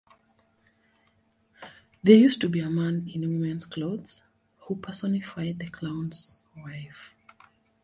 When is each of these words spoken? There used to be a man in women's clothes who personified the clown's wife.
There 2.01 2.15
used 2.17 2.41
to 2.41 2.49
be 2.49 2.59
a 2.61 2.71
man 2.71 3.07
in 3.13 3.21
women's 3.21 3.65
clothes 3.65 4.23
who 4.61 4.77
personified 4.77 5.59
the 5.59 5.69
clown's 5.69 6.37
wife. 6.57 7.13